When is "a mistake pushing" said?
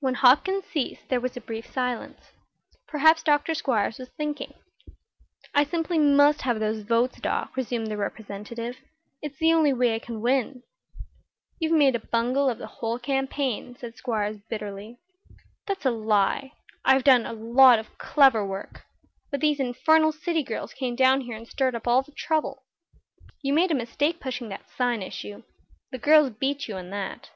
23.70-24.50